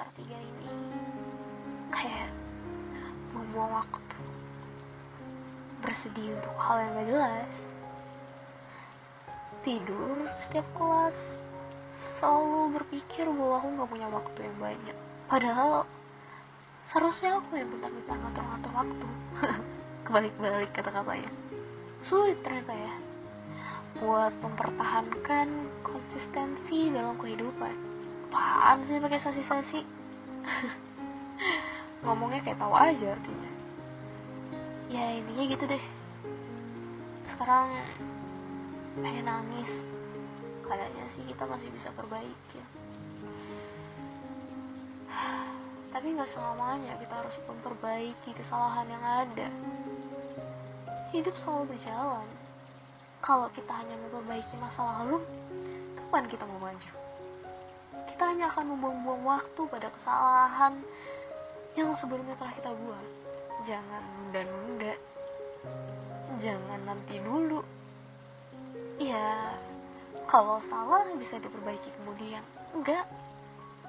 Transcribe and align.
semester 0.00 0.24
3 0.24 0.32
ini 0.32 0.72
kayak 1.92 2.32
membuang 3.36 3.84
waktu 3.84 4.16
bersedih 5.84 6.32
untuk 6.40 6.56
hal 6.56 6.76
yang 6.80 6.92
gak 6.96 7.08
jelas. 7.12 7.52
Tidur 9.60 10.16
setiap 10.48 10.64
kelas 10.72 11.18
selalu 12.16 12.80
berpikir 12.80 13.28
bahwa 13.28 13.60
aku 13.60 13.68
gak 13.76 13.90
punya 13.92 14.08
waktu 14.08 14.38
yang 14.40 14.56
banyak. 14.56 14.96
Padahal 15.28 15.84
seharusnya 16.88 17.36
aku 17.36 17.60
yang 17.60 17.68
bentar-bentar 17.68 18.16
ngatur-ngatur 18.24 18.72
waktu. 18.72 19.06
Kebalik-balik 20.08 20.72
kata-katanya. 20.72 21.30
Sulit 22.08 22.40
ternyata 22.40 22.72
ya 22.72 22.94
buat 24.00 24.32
mempertahankan 24.40 25.48
konsistensi 25.84 26.88
dalam 26.88 27.20
kehidupan 27.20 27.90
apaan 28.30 28.86
sih 28.86 29.02
pakai 29.02 29.18
sasi-sasi 29.18 29.82
ngomongnya 32.06 32.46
kayak 32.46 32.62
tahu 32.62 32.70
aja 32.78 33.18
artinya. 33.18 33.50
Ya 34.86 35.18
intinya 35.18 35.44
gitu 35.50 35.64
deh. 35.66 35.82
Sekarang 37.34 37.74
pengen 39.02 39.26
nangis. 39.26 39.66
Kayaknya 40.62 41.04
sih 41.18 41.26
kita 41.26 41.42
masih 41.50 41.66
bisa 41.74 41.90
perbaiki. 41.90 42.62
Tapi 45.92 46.06
nggak 46.14 46.30
selamanya 46.30 46.94
kita 47.02 47.14
harus 47.18 47.34
memperbaiki 47.50 48.30
kesalahan 48.38 48.86
yang 48.86 49.02
ada. 49.26 49.50
Hidup 51.10 51.34
selalu 51.42 51.74
berjalan. 51.74 52.30
Kalau 53.26 53.50
kita 53.50 53.74
hanya 53.74 53.98
memperbaiki 54.06 54.54
masa 54.62 55.02
lalu 55.02 55.18
kapan 55.98 56.30
kita 56.30 56.46
mau 56.46 56.62
maju 56.62 57.09
kita 58.20 58.36
hanya 58.36 58.52
akan 58.52 58.76
membuang-buang 58.76 59.24
waktu 59.24 59.62
pada 59.72 59.88
kesalahan 59.96 60.76
yang 61.72 61.96
sebelumnya 61.96 62.36
telah 62.36 62.52
kita 62.52 62.68
buat. 62.68 63.06
Jangan 63.64 64.02
nunda-nunda 64.12 64.92
jangan 66.36 66.84
nanti 66.84 67.16
dulu. 67.16 67.64
Ya 69.00 69.56
kalau 70.28 70.60
salah 70.68 71.08
bisa 71.16 71.40
diperbaiki 71.40 71.88
kemudian. 71.96 72.44
Enggak. 72.76 73.08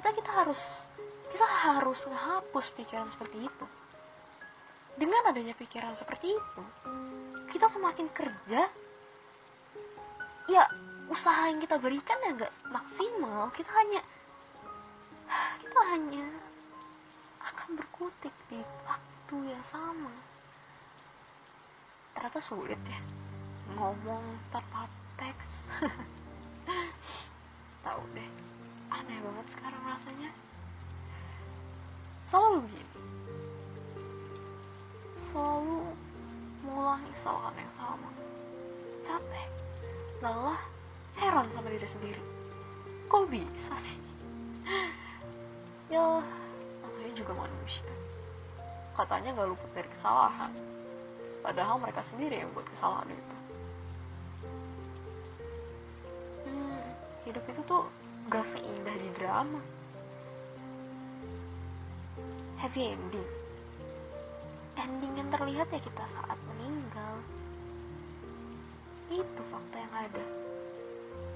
Kita 0.00 0.16
kita 0.16 0.30
harus 0.32 0.60
kita 1.28 1.44
harus 1.44 2.00
menghapus 2.08 2.72
pikiran 2.80 3.12
seperti 3.12 3.44
itu. 3.44 3.66
Dengan 4.96 5.20
adanya 5.36 5.52
pikiran 5.52 6.00
seperti 6.00 6.32
itu 6.32 6.62
kita 7.52 7.68
semakin 7.68 8.08
kerja. 8.08 8.72
Ya 10.48 10.64
usaha 11.08 11.50
yang 11.52 11.60
kita 11.60 11.76
berikan 11.76 12.18
ya 12.24 12.30
nggak 12.32 12.54
maksimal. 12.72 13.52
Kita 13.52 13.70
hanya 13.70 14.00
kita 15.60 15.80
hanya 15.92 16.26
akan 17.44 17.68
berkutik 17.76 18.34
di 18.48 18.60
waktu 18.88 19.36
yang 19.52 19.64
sama. 19.68 20.12
Ternyata 22.14 22.40
sulit 22.40 22.80
ya 22.88 23.00
ngomong 23.74 24.24
tanpa 24.52 24.88
teks. 25.20 25.48
Tahu 27.84 28.02
deh 28.16 28.30
aneh 28.94 29.18
banget 29.20 29.46
sekarang 29.58 29.82
rasanya. 29.84 30.30
Selalu 32.30 32.56
begini. 32.64 32.96
Selalu 35.28 35.80
mengulangi 36.64 37.10
kesalahan 37.20 37.54
yang 37.60 37.74
sama. 37.76 38.10
Capek 39.04 39.50
lelah 40.24 40.73
heran 41.34 41.50
sama 41.50 41.66
diri 41.66 41.88
sendiri. 41.90 42.22
Kok 43.10 43.26
bisa 43.26 43.74
sih? 43.82 43.98
Ya 45.90 46.22
namanya 46.78 47.10
juga 47.18 47.34
manusia. 47.34 47.90
Katanya 48.94 49.34
gak 49.34 49.50
luput 49.50 49.66
dari 49.74 49.90
kesalahan. 49.98 50.54
Padahal 51.42 51.82
mereka 51.82 52.06
sendiri 52.14 52.38
yang 52.38 52.54
buat 52.54 52.62
kesalahan 52.70 53.10
itu. 53.10 53.36
Hmm, 56.46 56.86
hidup 57.26 57.42
itu 57.50 57.60
tuh 57.66 57.82
gak 58.30 58.46
seindah 58.54 58.94
di 58.94 59.10
drama. 59.18 59.58
Happy 62.62 62.94
ending. 62.94 63.30
Ending 64.78 65.12
yang 65.18 65.28
terlihat 65.34 65.66
ya 65.66 65.82
kita 65.82 66.04
saat 66.14 66.38
meninggal. 66.54 67.18
Itu 69.10 69.42
fakta 69.50 69.82
yang 69.82 69.94
ada 69.98 70.44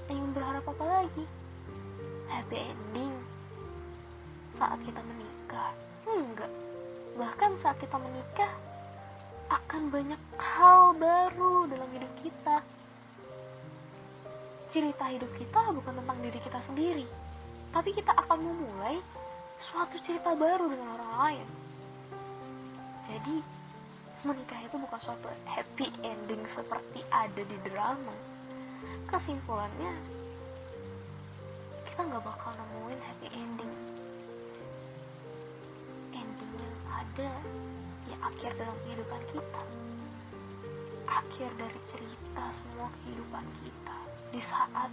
ingin 0.08 0.32
berharap 0.32 0.64
apa 0.64 0.84
lagi? 0.84 1.24
Happy 2.28 2.56
ending. 2.56 3.14
Saat 4.56 4.80
kita 4.82 5.00
menikah. 5.04 5.72
Enggak. 6.08 6.52
Bahkan 7.20 7.50
saat 7.60 7.76
kita 7.80 7.96
menikah 8.00 8.52
akan 9.48 9.88
banyak 9.88 10.20
hal 10.36 10.96
baru 10.96 11.68
dalam 11.68 11.88
hidup 11.92 12.12
kita. 12.20 12.64
Cerita 14.68 15.08
hidup 15.08 15.32
kita 15.40 15.72
bukan 15.72 15.94
tentang 15.96 16.18
diri 16.20 16.40
kita 16.40 16.60
sendiri. 16.68 17.06
Tapi 17.72 17.92
kita 17.92 18.12
akan 18.16 18.38
memulai 18.40 19.00
suatu 19.60 19.96
cerita 20.04 20.32
baru 20.36 20.68
dengan 20.72 20.88
orang 20.96 21.12
lain. 21.20 21.46
Jadi 23.08 23.36
menikah 24.24 24.60
itu 24.60 24.76
bukan 24.76 25.00
suatu 25.00 25.28
happy 25.48 25.88
ending 26.04 26.42
seperti 26.52 27.00
ada 27.08 27.42
di 27.44 27.56
drama 27.64 28.37
kesimpulannya 29.08 29.92
kita 31.86 32.00
nggak 32.04 32.24
bakal 32.24 32.52
nemuin 32.54 33.00
happy 33.02 33.28
ending. 33.34 33.72
Ending 36.14 36.52
yang 36.54 36.78
ada 36.92 37.30
di 38.06 38.12
akhir 38.18 38.50
dalam 38.54 38.76
kehidupan 38.86 39.22
kita. 39.34 39.62
Akhir 41.08 41.50
dari 41.58 41.80
cerita 41.90 42.44
semua 42.54 42.88
kehidupan 43.02 43.44
kita. 43.64 43.96
Di 44.30 44.40
saat 44.44 44.90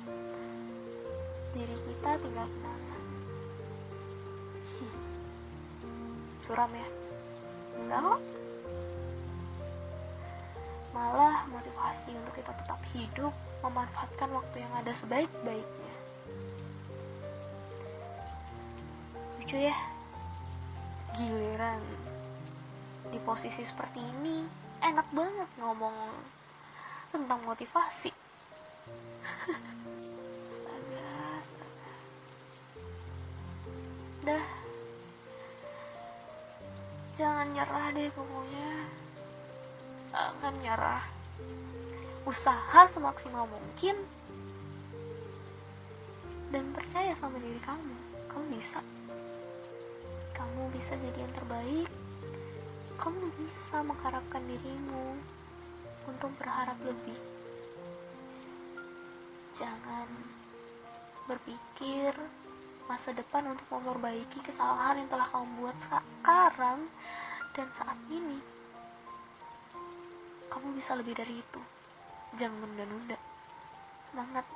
diri 1.54 1.78
kita 1.86 2.10
tinggal 2.20 2.48
kenangan 2.48 3.04
suram 6.46 6.70
ya. 6.78 6.88
Enggak 7.82 8.22
malah 10.96 11.44
motivasi 11.52 12.16
untuk 12.16 12.40
kita 12.40 12.56
tetap 12.56 12.80
hidup 12.96 13.36
memanfaatkan 13.60 14.32
waktu 14.32 14.64
yang 14.64 14.72
ada 14.80 14.96
sebaik-baiknya. 15.04 15.94
Lucu 19.44 19.60
ya? 19.60 19.76
Giliran 21.20 21.84
di 23.12 23.20
posisi 23.28 23.68
seperti 23.68 24.00
ini 24.00 24.48
enak 24.80 25.12
banget 25.12 25.52
ngomong 25.60 26.16
tentang 27.12 27.44
motivasi. 27.44 28.16
Dah. 34.26 34.48
Jangan 37.16 37.48
nyerah 37.52 37.96
deh 37.96 38.12
pokoknya 38.12 39.05
jangan 40.16 40.56
nyerah. 40.64 41.04
Usaha 42.24 42.88
semaksimal 42.96 43.52
mungkin 43.52 44.00
dan 46.56 46.72
percaya 46.72 47.12
sama 47.20 47.36
diri 47.44 47.60
kamu. 47.68 47.96
Kamu 48.32 48.46
bisa. 48.56 48.80
Kamu 50.32 50.72
bisa 50.72 50.94
jadi 50.96 51.20
yang 51.20 51.36
terbaik. 51.36 51.90
Kamu 52.96 53.28
bisa 53.36 53.84
mengharapkan 53.84 54.40
dirimu 54.48 55.20
untuk 56.08 56.32
berharap 56.40 56.80
lebih. 56.88 57.20
Jangan 59.60 60.08
berpikir 61.28 62.16
masa 62.88 63.12
depan 63.12 63.52
untuk 63.52 63.68
memperbaiki 63.68 64.40
kesalahan 64.48 65.04
yang 65.04 65.10
telah 65.12 65.28
kamu 65.34 65.48
buat 65.60 65.78
sekarang 65.90 66.88
dan 67.58 67.68
saat 67.76 68.00
ini 68.14 68.55
kamu 70.56 70.80
bisa 70.80 70.96
lebih 70.96 71.12
dari 71.20 71.44
itu. 71.44 71.62
Jangan 72.40 72.64
menunda-nunda. 72.64 73.20
Semangat 74.08 74.48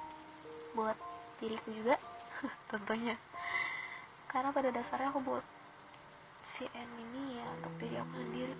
buat 0.72 0.96
diriku 1.44 1.76
juga 1.76 2.00
tentunya 2.72 3.16
karena 4.30 4.54
pada 4.54 4.70
dasarnya 4.70 5.10
aku 5.10 5.20
buat 5.26 5.42
CN 6.56 6.90
ini 6.96 7.42
ya 7.42 7.46
untuk 7.60 7.74
diri 7.82 7.96
aku 8.00 8.14
sendiri. 8.16 8.56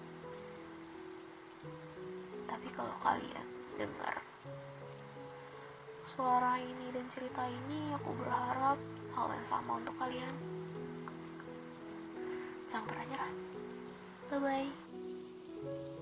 Tapi 2.50 2.68
kalau 2.76 2.96
kalian 3.00 3.48
dengar 3.80 4.20
suara 6.10 6.58
ini 6.60 6.92
dan 6.92 7.06
cerita 7.14 7.46
ini 7.48 7.94
aku 7.96 8.12
berharap 8.20 8.76
hal 9.16 9.28
yang 9.32 9.48
sama 9.48 9.80
untuk 9.80 9.96
kalian. 9.96 10.36
Jangan 12.68 12.86
pernah 12.90 13.06
nyerah 13.08 13.34
bye 14.30 14.38
bye 14.38 15.98